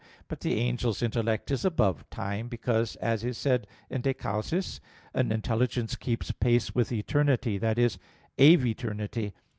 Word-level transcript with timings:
But 0.27 0.39
the 0.39 0.59
angel's 0.59 1.03
intellect 1.03 1.51
is 1.51 1.63
above 1.63 2.09
time; 2.09 2.47
because, 2.47 2.95
as 2.95 3.23
is 3.23 3.37
said 3.37 3.67
in 3.87 4.01
De 4.01 4.15
Causis, 4.15 4.79
"an 5.13 5.31
intelligence 5.31 5.95
keeps 5.95 6.31
pace 6.31 6.73
with 6.73 6.91
eternity," 6.91 7.59
that 7.59 7.77
is, 7.77 7.99
aeviternity. 8.39 9.33